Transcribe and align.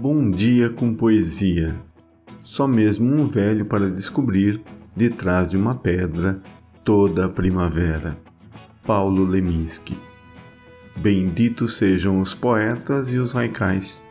Bom 0.00 0.30
dia 0.30 0.70
com 0.70 0.94
poesia. 0.94 1.74
Só 2.44 2.68
mesmo 2.68 3.12
um 3.12 3.26
velho 3.26 3.64
para 3.64 3.90
descobrir, 3.90 4.62
detrás 4.96 5.50
de 5.50 5.56
uma 5.56 5.74
pedra, 5.74 6.40
toda 6.84 7.26
a 7.26 7.28
primavera. 7.28 8.16
Paulo 8.86 9.24
Leminski. 9.24 9.98
Benditos 10.96 11.76
sejam 11.76 12.20
os 12.20 12.32
poetas 12.32 13.12
e 13.12 13.18
os 13.18 13.32
raicais 13.32 14.07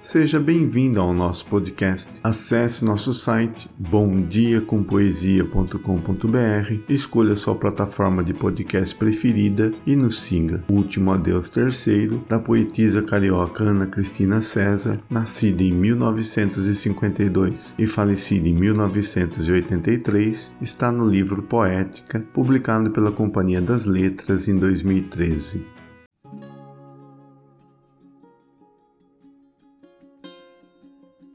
Seja 0.00 0.38
bem-vindo 0.38 1.00
ao 1.00 1.12
nosso 1.12 1.46
podcast. 1.46 2.20
Acesse 2.22 2.84
nosso 2.84 3.12
site 3.12 3.68
bomdiacompoesia.com.br, 3.76 6.74
escolha 6.88 7.34
sua 7.34 7.56
plataforma 7.56 8.22
de 8.22 8.32
podcast 8.32 8.94
preferida 8.94 9.72
e 9.84 9.96
nos 9.96 10.20
siga. 10.20 10.62
Último 10.70 11.10
Adeus 11.10 11.50
Terceiro, 11.50 12.24
da 12.28 12.38
poetisa 12.38 13.02
carioca 13.02 13.64
Ana 13.64 13.88
Cristina 13.88 14.40
César, 14.40 15.00
nascida 15.10 15.64
em 15.64 15.72
1952 15.72 17.74
e 17.76 17.84
falecida 17.84 18.48
em 18.48 18.54
1983, 18.54 20.58
está 20.62 20.92
no 20.92 21.04
livro 21.04 21.42
Poética, 21.42 22.24
publicado 22.32 22.92
pela 22.92 23.10
Companhia 23.10 23.60
das 23.60 23.84
Letras 23.84 24.46
em 24.46 24.56
2013. 24.56 25.77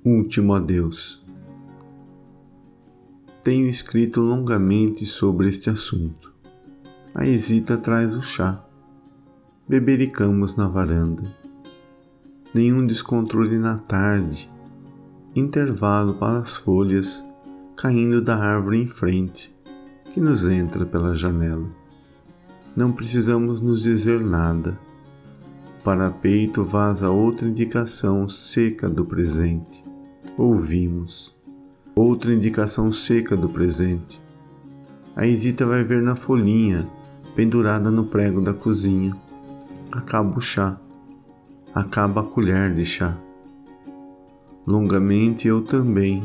Último 0.05 0.53
adeus. 0.53 1.25
Tenho 3.41 3.69
escrito 3.69 4.19
longamente 4.19 5.05
sobre 5.05 5.47
este 5.47 5.69
assunto. 5.69 6.33
A 7.15 7.25
Isita 7.25 7.77
traz 7.77 8.13
o 8.13 8.21
chá. 8.21 8.61
Bebericamos 9.65 10.57
na 10.57 10.67
varanda. 10.67 11.33
Nenhum 12.53 12.85
descontrole 12.85 13.57
na 13.57 13.79
tarde. 13.79 14.51
Intervalo 15.33 16.15
para 16.15 16.39
as 16.39 16.57
folhas 16.57 17.25
caindo 17.73 18.21
da 18.21 18.35
árvore 18.35 18.81
em 18.81 18.85
frente, 18.85 19.55
que 20.09 20.19
nos 20.19 20.45
entra 20.45 20.85
pela 20.85 21.15
janela. 21.15 21.69
Não 22.75 22.91
precisamos 22.91 23.61
nos 23.61 23.83
dizer 23.83 24.21
nada. 24.21 24.77
Para 25.81 26.11
peito 26.11 26.61
vaza 26.61 27.09
outra 27.09 27.47
indicação 27.47 28.27
seca 28.27 28.89
do 28.89 29.05
presente 29.05 29.82
ouvimos. 30.37 31.35
Outra 31.95 32.33
indicação 32.33 32.91
seca 32.91 33.37
do 33.37 33.49
presente. 33.49 34.21
A 35.15 35.27
Isita 35.27 35.65
vai 35.65 35.83
ver 35.83 36.01
na 36.01 36.15
folhinha, 36.15 36.89
pendurada 37.35 37.91
no 37.91 38.05
prego 38.05 38.41
da 38.41 38.53
cozinha. 38.53 39.15
Acaba 39.91 40.37
o 40.37 40.41
chá. 40.41 40.79
Acaba 41.73 42.21
a 42.21 42.25
colher 42.25 42.73
de 42.73 42.83
chá. 42.83 43.17
Longamente 44.65 45.47
eu 45.47 45.61
também, 45.61 46.23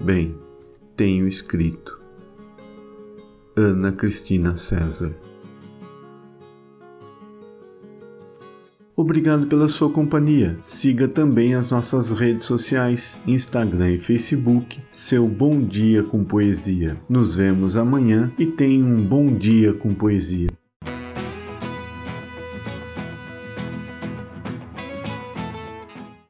bem, 0.00 0.34
tenho 0.96 1.26
escrito. 1.26 2.00
Ana 3.56 3.92
Cristina 3.92 4.56
César 4.56 5.14
Obrigado 8.94 9.46
pela 9.46 9.68
sua 9.68 9.90
companhia. 9.90 10.56
Siga 10.60 11.08
também 11.08 11.54
as 11.54 11.70
nossas 11.70 12.12
redes 12.12 12.44
sociais, 12.44 13.20
Instagram 13.26 13.92
e 13.92 13.98
Facebook, 13.98 14.80
seu 14.90 15.26
Bom 15.26 15.60
Dia 15.60 16.02
com 16.02 16.22
Poesia. 16.22 17.00
Nos 17.08 17.36
vemos 17.36 17.76
amanhã 17.76 18.32
e 18.38 18.46
tenha 18.46 18.84
um 18.84 19.02
bom 19.02 19.34
dia 19.34 19.72
com 19.72 19.94
poesia. 19.94 20.50